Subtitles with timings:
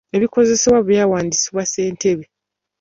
[0.15, 2.23] Ebikozesebwa byawandiisibwa ssentebe.